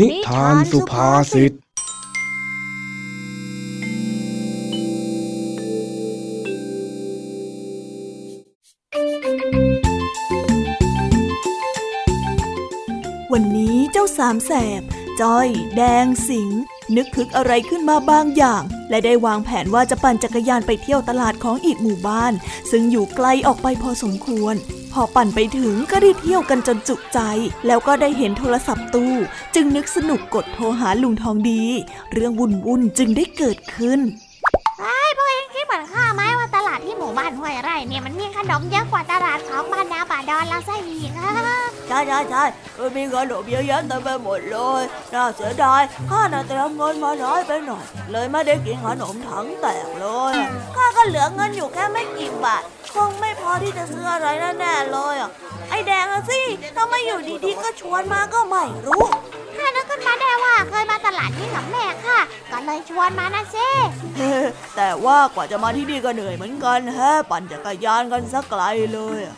[0.00, 14.82] นิทานสุภาษิต วันนี้เจ้าสามแสบ
[15.20, 16.50] จ้อย แดงสิง
[16.96, 22.32] นึกคึกอะไรขึ้นมาบางอย่าง และได้วางแผนว่าจะปั่นจักรยานไปเที่ยวตลาดของอีกหมู่บ้าน
[22.70, 24.56] ซึ่งอยู่ไกลออกไปพอสมควร
[24.92, 27.20] พอปั่นไปถึงก็ได้เที่ยวกันจนจุใจ
[27.66, 29.14] แล้วก็ได้เห็นโทรศัพท์ตู้
[29.54, 31.62] จึงนึกสนุกกดโทรหาลุงทองดี
[32.12, 34.00] เรื่องวุ่นวุ่นจึงได้เกิดขึ้น
[34.80, 36.22] ไอ้พวกเองคิดเหมือนข้าไหม
[37.18, 41.30] บ้านห้วยไร่เนี่ยมันมีขนมเยอะกว่าตลาดของบ้านนาป่าดอนแล้วซะอีกอะ
[41.88, 42.44] ใช่ใช่ใช่
[42.96, 44.82] มีขนมเยอะแยะเต็มไปหมดเลย
[45.14, 50.34] น่าเสียดายข้าน่ะเตรียมเงินมาน้อยไปหน่อย เลยไม่ได้กินขนมถังแตกเลย
[50.76, 52.62] ข้าก็เหลือเงินอยู่แค่ไม่กี่บาท
[52.94, 54.26] คงไม่พอที่จะซื้ออะไร
[54.58, 55.30] แน่ๆเลยอะ
[55.70, 56.40] ไอแดงอะสิ
[56.76, 59.04] ทำไมอยู่ดีๆก็ชวนมาก็ไม่รู้
[59.58, 62.18] ข้านึกขึ้นมาได้ว่าเคยมาตลาดนี้กับแม่ค่ะ
[62.50, 63.70] ก็เลยชวนมานะเซ่
[64.76, 68.62] แต่ว่ากว่าจะมาที่นี่ก็เหนื่อยเหมือนกันแฮะปั่นจักรยานกันสักไกล
[68.94, 69.36] เลยอะ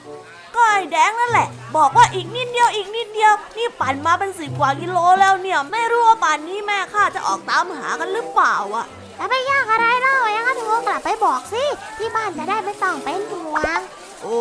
[0.55, 11.65] ก็ไอ้แดงนั่นแหละ บอกว่าอีกนิดเดียวอีกนิดเดียวนี่ปั่นมาเป็นสิบกว่ากิโลแล้วเนี่ย ไม่รู้ว่าป่านนี้แม่ข้าจะออกตามหากันหรือเปล่าอะแล้วไม่ยากอะไรเล่ายังก็โทรกลับไปบอกสิ
[11.99, 13.81] ที่บ้านจะได้ไม่ต้องเป็นห่วง
[14.23, 14.39] โอ้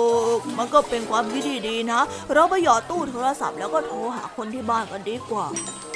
[0.59, 2.01] มันก็เป็นความคิดที่ดีนะ
[2.33, 5.45] เราไปหยอดตู้โทรศัพท์แล้วก็โทรหาคนที่บ้านกันดีกว่า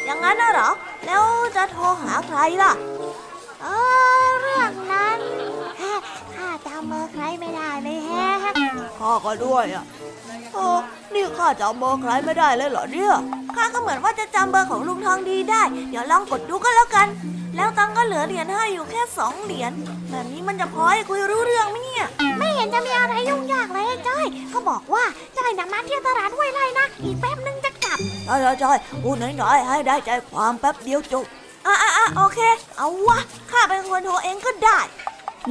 [0.05, 0.69] อย่างนั้นนะเหรอ
[1.05, 1.23] แล้ว
[1.55, 2.71] จะโทรหาใครล่ะ
[3.61, 3.67] เอ
[4.23, 5.19] อเรื่องนั้น
[5.79, 5.99] แฮะ
[6.35, 8.27] ข้าจำเบอร์ใครไม่ได้เลยแฮะ
[8.99, 9.85] ข้าก็ด้วยอะ
[10.53, 10.65] โอ้
[11.13, 13.13] นี่ข้าจำเบอร์ใครไม่ได้เลยเหรอเนี่ย
[13.55, 17.07] ข้าก็เหมือนว่าจะจำเบอร์ของลุงทองดีได้ เดี๋ยวลองกดดูก็แล้วกัน
[17.55, 19.71] แล้วตังค์ก็เหลือเหรียญให้อยู่แค่สองเหรียญ
[20.09, 25.03] แบบนี้มันจะพอให้คุยรู้เรื่องไหมเนี่ยไม่ เห็นจะมีอะไรยุ่งยากเลยไอ้จ้อยก็บอกว่า
[25.37, 28.71] จ้อยนำมาเที่ยวตลาดห้วยไร่นะ อีกแป๊บนึงจะกลับใช่ใช่ใช่
[29.03, 31.25] พูดน้อยๆให้ได้ใจความแป๊บเดียวจบ
[31.65, 32.39] อะอะอะโอเค
[32.77, 33.19] เอาวะ
[33.51, 34.79] ข้าเป็นคนโทรเองก็ได้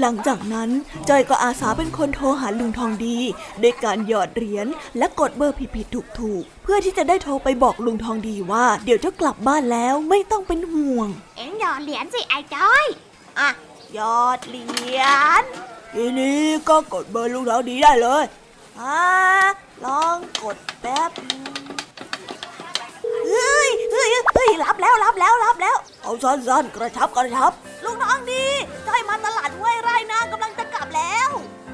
[0.01, 0.71] หลังจากนั้น
[1.09, 3.17] จอยก็อาสาเป็นคนโทรหาลุงทองดี
[3.63, 4.67] ด้วยการหยอดเหรียญ
[4.99, 12.85] และกดเบอร์ผิดๆถูกๆ เพื่อที่จะได้โทรไปบอกลุงทองดีว่า เดี๋ยวจะกลับบ้านแล้วไม่ต้องเป็นห่วง เอ็งหยอดเหรียญสิไอ้จ้อย
[13.39, 13.49] อะ
[13.95, 14.67] หยอดเหรี
[14.99, 15.03] ย
[15.43, 15.45] ญ
[15.95, 18.25] ทีนี้ก็กดเบอร์ลุงทองดีได้เลย
[18.81, 18.99] อ่า
[19.85, 21.43] ลองกดแป๊บนึง
[23.29, 27.53] เฮ้ยเฮ้ยเฮ้ยรับแล้วรับแล้วรับแล้ว เอาสั้นๆกระชับกระชับ
[27.85, 28.45] ลุงทองดี
[28.87, 31.31] จอยมาตลาดห้วยไร่นะกำลังจะกลับแล้ว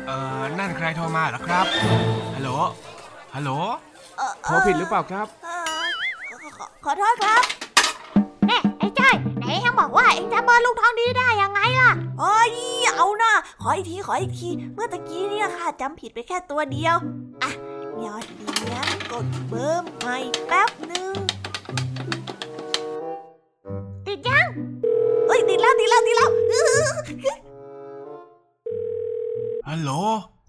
[0.07, 1.66] เอ่อ นั่นใครโทรมาเหรอครับ
[2.37, 2.51] ฮัลโหล
[3.35, 3.51] ฮัลโหล
[4.19, 5.85] เอ่อโทรผิดหรือเปล่าครับเอ่อ
[6.29, 7.43] ขอขอขอโทษครับ
[8.49, 11.91] แน่ไอ้จ้อยไหนยังบอกว่าเอ็งจำเบอร์ลุงทองดีได้ยังไงล่ะ
[12.21, 12.53] เฮ้ย
[12.97, 13.33] เอานะ
[13.63, 16.97] ขออีกทีขออีกที เมื่อตะกี้เนี่ยค่ะจำผิดไปแค่ตัวเดียว
[17.43, 17.51] อะ
[18.01, 21.13] หยอดเหรียญกดเบอร์ใหม่แป๊บหนึ่ง
[24.07, 24.47] ติดยัง
[25.27, 26.89] เฮ้ยติดแล้วติดแล้วติดแล้วอื้อ
[29.69, 29.91] ฮัลโหล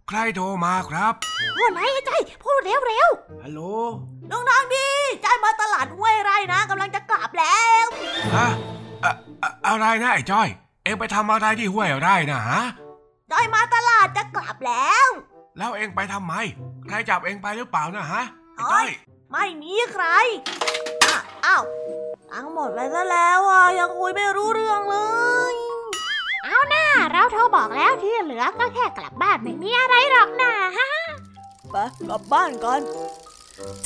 [0.08, 1.14] ใครโทรมาครับ
[1.58, 2.80] พูดไหนไอ้จ้อยพูดเร็ว
[3.44, 3.62] ฮัลโหล
[4.32, 4.90] ลุงทองดี
[5.22, 7.86] ใจายมาตลาดห้วยไร่นะกำลังจะกลับแล้ว
[8.36, 8.48] ฮะ
[9.04, 9.14] อะ
[9.44, 10.48] อะอะไรนะไอ้จ้อย
[10.84, 12.62] เอ็งไปทำอะไรที่ห้วยไร่นะฮะ
[13.32, 15.08] จอยมาตลาดจะกลับแล้ว
[15.58, 16.34] แล้วเอ็งไปทำไม
[16.88, 18.24] ใครจับเอ็งไปหรือเปล่านะฮะ
[18.56, 18.90] ไอ้โอ๊จ้อยย
[19.32, 20.06] ไม่มีใคร
[21.06, 21.64] อะอ้าว
[22.32, 24.98] ตังค์หมดไปซะแล้วอะยังคุยไม่รู้เรื่องเล
[25.54, 30.90] ยๆเอาหน้าเราโทรบอกแล้วที่เหลือก็แค่กลับบ้านไม่มีอะไรหรอกนะฮะ
[31.72, 32.82] ไปกลับบ้านกัน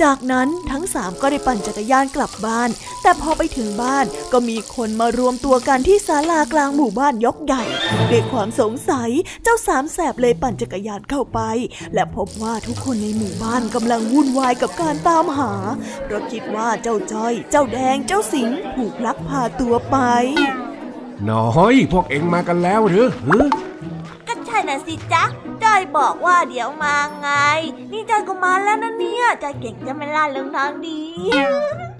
[0.01, 2.69] จากนั้นทั้งสามก็ได้ปั่นจักรยานกลับบ้าน
[3.01, 7.63] แต่พอไปถึงบ้านก็มีคนมารวมตัวกันที่ศาลากลางหมู่บ้านยกใหญ่
[8.11, 9.09] ด้วยความสงสัย
[9.43, 11.39] เจ้าสามแสบเลยปั่นจักรยานเข้าไป
[11.93, 15.53] และพบว่าทุกคนในหมู่บ้านกำลังวุ่นวายกับการตามหา
[16.03, 19.97] เพราะคิดว่าเจ้าจ้อย เจ้าแดง เจ้าสิงห์ถูกลักพาตัวไป
[21.30, 23.39] น้อย พวกเอ็งมากันแล้วหรือฮึ
[24.28, 25.24] ก็ใช่น่ะสิจ๊ะ
[25.64, 27.30] จอยบอกว่าเดี๋ยวมาไง
[27.91, 30.99] นี่จอยก็มาแล้วนะเนี่ยจอยเก่งจะไม่ล่าเรื่องทางดี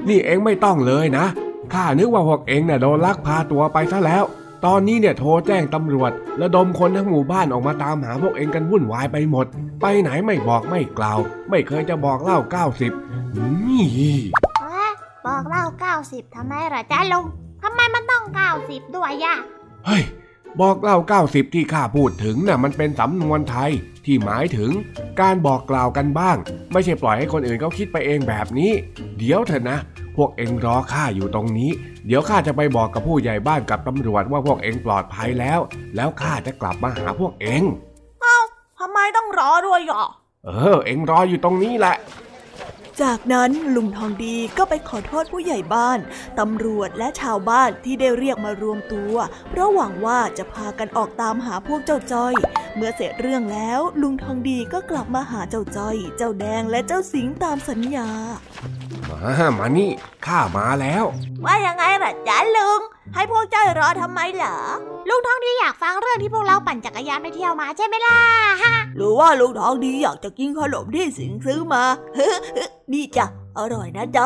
[0.08, 1.26] นี่เอ็งไม่ต้องเลยนะ
[1.74, 4.24] ข้านึกว่าพวกเอ็งเนี่ยโดนลักพาตัวไปซะแล้ว
[4.66, 6.12] ตอนนี้เนี่ยโทรแจ้งตำรวจ
[6.42, 9.46] ระดมคนทั้งหมู่บ้านออกมาตามหาพวกเอ็งกันวุ่นวายไปหมด
[9.82, 12.92] ไปไหนไม่บอกไม่กล่าว ไม่เคยจะบอกเล่าเก้าสิบ
[13.68, 14.92] นี่เอ๊ะ
[15.26, 15.64] บอกเล่า
[16.00, 17.26] 90ทำไมเหรอจ๊ะลุง
[17.64, 18.24] ทำไมมันต้อง
[18.60, 19.36] 90ด้วยย่ะ
[19.86, 20.04] เฮ้ย
[20.62, 23.72] บอกเล่าเก้าสิบที่ข้าพูดถึงน่ะมันเป็นสำนวนไทย
[24.06, 24.72] ที่หมายถึง
[25.22, 26.38] การบอกกล่าวกันบ้าง
[26.72, 28.72] ไม่ใช่ปล่อยให้คนอื่นเขาคิดไปเองแบบนี้
[29.18, 29.78] เดี๋ยวเถอะนะ
[30.16, 31.72] พวกเอ็งรอข้าอยู่ตรงนี้
[32.08, 35.60] เดี๋ยวข้าจะไปบอกกับผู้ใหญ่บ้านกับตำรวจว่าพวกเอ็งปลอดภัยแล้ว
[35.96, 37.64] แล้วข้าจะกลับมาหาพวกเอ็ง
[38.80, 40.10] ทำไมต้องรอด้วยอะ
[40.46, 41.96] เออ เอ็งรออยู่ตรงนี้แหละ
[43.02, 46.00] จากนั้นลุงทองดีก็ไปขอโทษผู้ใหญ่บ้าน
[46.40, 49.16] ตำรวจและชาวบ้านที่ได้เรียกมารวมตัว
[49.50, 52.34] เพราะหวังว่าจะพากันออกตามหาพวกเจ้าจ้อย
[52.76, 58.10] เมื่อเสร็จเรื่องแล้วลุงทองดีก็กลับมาหาเจ้าจ้อย เจ้าแดงและเจ้าสิงตามสัญญา
[59.10, 59.92] มา มานี่
[60.26, 61.04] ข้ามาแล้ว
[61.46, 62.82] ว่ายังไงล่ะจ๊ะลุง
[63.16, 64.58] ให้พวกเจ้ารอทำไมเหรอ
[65.10, 68.18] ลุงทองดีอยากฟังเรื่องที่พวกเราปั่นจักรยานไปเที่ยวมาใช่ไหมล่ะ
[68.98, 71.84] หรือว่าลุงทองดีอยากจะกินขนมที่สิงซื้อมา
[72.92, 73.26] นี่จ้ะ
[73.58, 74.26] อร่อยนะจ๊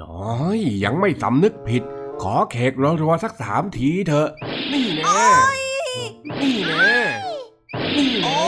[0.00, 1.82] น้อยยังไม่สำนึกผิด
[2.22, 2.72] ขอเค้ก
[3.02, 4.28] รัวๆสักสามทีเถอะ
[4.72, 5.24] นี่แน่
[6.40, 6.92] นี่แน่
[7.96, 8.44] นี่แน่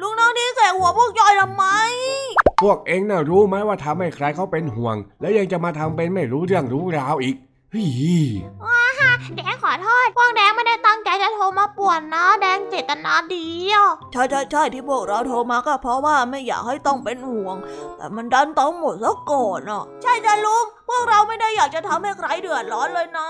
[0.00, 1.64] ลุงน้องดีแก่หัวพวกจอยทำไม
[2.62, 7.36] พวกเองน่ะรู้ไหมว่าทำให้ใครเขาเป็นห่วง แล้วยังจะมาทำเป็นไม่รู้เรื่องรู้ราวอีก
[7.72, 7.88] เฮ้ย
[9.36, 17.56] แดงขอโทษ พวกแดงไม่ได้ตั้งใจจะโทรมาป่วนนะ แดงเจตนาดีอะใช่ใช่ใช่ที่พวกเราโทรมาก็เพราะว่าไม่อยากให้ต้องเป็นห่วง
[17.96, 23.28] แต่มันดันต้องหมดซะก่อนอะ ใช่จ้ะลุง พวกเราไม่ได้อยากจะทำให้ใครเดือดร้อนเลยนะ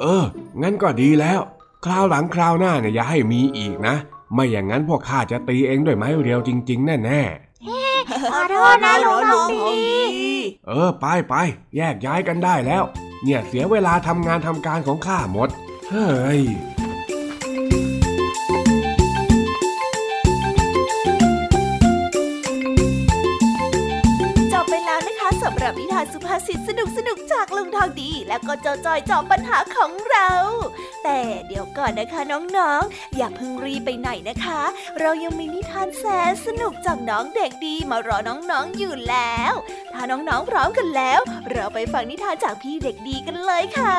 [0.00, 0.24] เออ
[0.62, 1.40] งั้นก็ดีแล้ว
[1.84, 3.96] คราวหลังคราวหน้าเนี่ยอย่าให้มีอีกนะ
[4.34, 7.22] ไม่อย่างนั้นพวกข้าจะตีเองด้วยไม้เรียวจริง ๆ แน่
[8.32, 11.34] ขอโทษนะลุงทองดีๆเออไปไป
[11.76, 12.82] แยกย้ายกันได้แล้ว
[13.24, 15.48] เนี่ยเสียเวลาทำงานทำการของข้าหมด
[15.88, 30.30] เฮ้ยานสุภาษิตสนุกสนุกจากลุงทองดี และก็เจ้าจอยจอมปัญหาของเรา
[31.04, 32.20] แต่เดี๋ยวก่อนนะคะ
[32.56, 34.60] น้องๆ อย่าเพิ่งรีไปไหนนะคะ
[35.00, 39.52] เรายังมีนิทานแสนสนุกจากน้องเด็กดีมารอน้องๆอยู่แล้ว
[39.92, 43.98] ถ้าน้องๆพร้อมกันแล้ว เราไปฟังนิทานจากพี่เด็กดีกันเลยค่ะ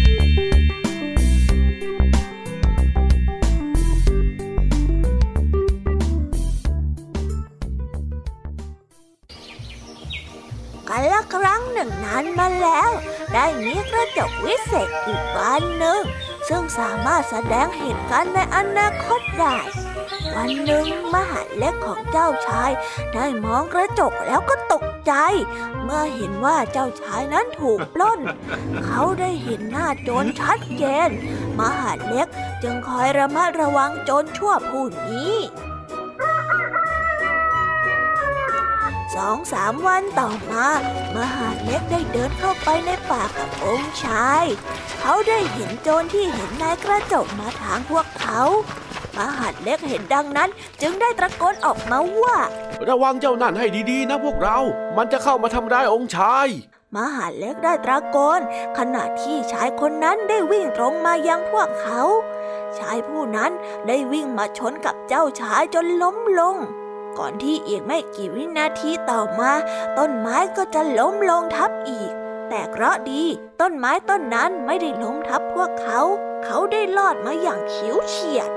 [10.91, 12.91] กันละครั้งหนึ่งนานมาแล้ว
[13.33, 16.01] ได้มีกระจกวิเศษอีกบานหนึ่ง
[16.47, 19.57] ซึ่งสามารถแสดงเหตุการณ์ในอนาคตได้
[20.35, 22.71] วันหนึ่งมหาเล็กของเจ้าชาย
[23.13, 25.13] ได้มองกระจกแล้วก็ตกใจ
[25.83, 28.19] เมื่อเห็นว่าเจ้าชายนั้นถูกปล้น
[28.85, 31.09] เขาได้เห็นหน้าโจรชัดเจน
[31.59, 32.27] มหาเล็ก
[32.63, 35.35] จึงคอยระมัดระวังโจรชั่วผู้นี้
[39.15, 40.65] สองสามวันต่อมา
[41.15, 44.45] มหาเล็กได้เดินเข้าไปในป่ากับองค์ชาย
[44.99, 48.41] เขาได้เห็นโจรที่เห็นนายกระจกมาทางพวกเขา
[49.17, 50.49] มหาเล็กเห็นดังนั้น
[50.81, 52.37] จึงได้ตะโกนออกมาว่า
[52.89, 54.57] ระวังเจ้านั่นให้ดีๆ นะพวกเรา
[54.97, 56.47] มันจะเข้ามาทำร้ายองค์ชาย
[56.95, 58.41] มหาเล็กได้ตะโกน
[58.77, 62.01] ขณะที่ชายคนนั้นได้วิ่งตรงมายังพวกเขา
[62.77, 63.51] ชายผู้นั้น
[63.87, 66.57] ได้วิ่งมาชนกับเจ้าชายจนล้มลง
[67.19, 69.51] ก่อนที่อีกไม่กี่วินาทีต่อมา
[69.97, 72.11] ต้นไม้ก็จะล้มลงทับอีก
[72.49, 73.23] แต่เคราะดี
[73.61, 76.01] ต้นไม้ต้นนั้นไม่ได้ล้มทับพวกเขา
[76.45, 78.49] เขาได้รอดมาอย่างเขียวเฉียด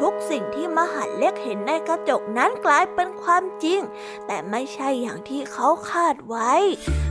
[0.00, 3.80] ทุกสิ่งที่มหาเล็กเห็นในกระจกนั้นกลายเป็นความจริง
[4.26, 6.52] แต่ไม่ใช่อย่างที่เขาคาดไว้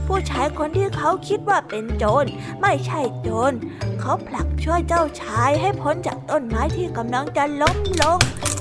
[0.06, 2.28] ผู้ชายคนที่เขาคิดว่าเป็นโจร
[2.60, 3.52] ไม่ใช่โจร
[4.00, 8.18] เขาผลักช่วยเจ้าชายให้พ้นจากต้นไม้ที่กำลังจะล้มลง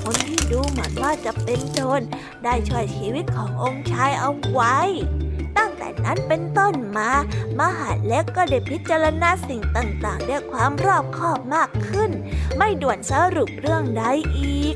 [0.10, 2.01] คนที่ดูเหมือนว่าจะเป็นโจร
[2.43, 4.78] ได้ช่วยชีวิตขององค์ชายเอาไว้
[5.58, 7.10] ตั้งแต่นั้นเป็นต้นมา
[7.60, 12.12] มหาเล็กก็ได้พิจารณาสิ่งต่างๆ ด้วยความรอบคอบมากขึ้น
[12.58, 14.03] ไม่ด่วนสรุปเรื่องใด
[14.38, 14.76] อีก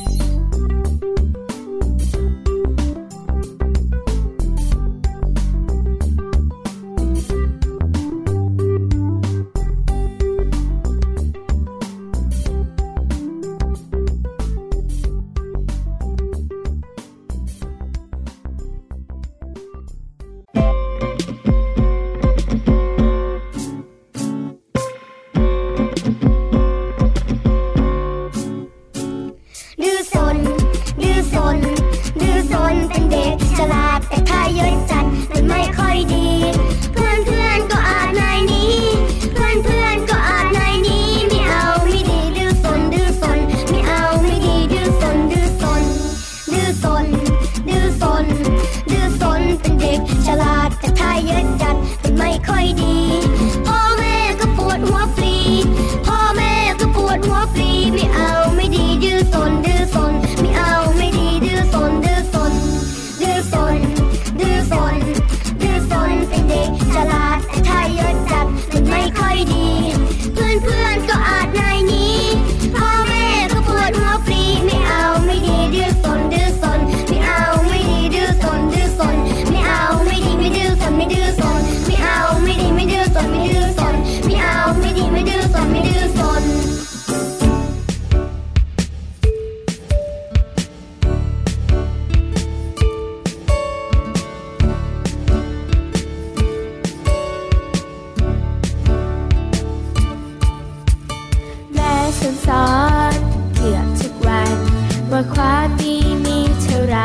[105.35, 105.95] ความดี
[106.25, 106.97] มีเท่าไร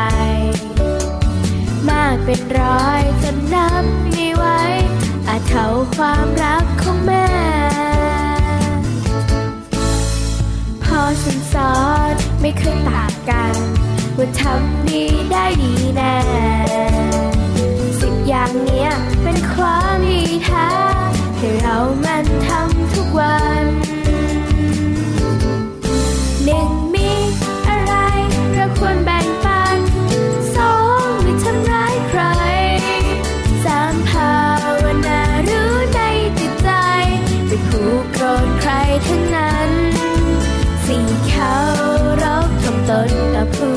[1.89, 4.45] มากเป็นร้อยจนนับไม่ไหว
[5.27, 5.65] อาจเท่า
[5.95, 7.27] ความรักของแม่
[10.83, 11.75] พอสันสอ
[12.11, 13.55] นไม่เคยต่างกัน
[14.17, 16.17] ว่าทำดีได้ดีแน่
[17.99, 18.89] สิบอย่างเนี้ย
[19.23, 20.67] เป็นความดีแท้
[21.37, 23.65] ที่เรามันทำทุกวัน
[26.45, 26.76] หนึ่ง
[28.77, 29.79] ควรแบ่งปัน
[30.55, 30.73] สอ
[31.07, 32.21] งไม่ทำร้ายใคร
[33.63, 34.33] สามภา
[34.83, 36.01] วนารู้ใน
[36.39, 36.69] จิตใจ
[37.47, 38.71] ไม่ผูกโกรธใคร
[39.07, 39.71] ทั้งนั้น
[40.85, 41.55] สี่เขา
[42.23, 43.76] รบทำตนกับผู้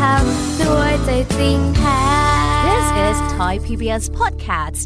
[0.00, 2.00] ทำด้วยใจจริงแท้
[2.66, 4.82] This is Thai PBS Podcast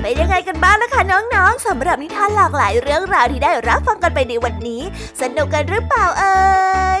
[0.00, 4.82] เป็นยังไงกันบ้างนะคะน้องๆสำหรับนิทานหลากหลายเรื่องราวที่ได้รับฟังกันไปในวันนี้
[5.20, 6.36] สนุกกันหรือเปล่าเอ่
[6.98, 7.00] ย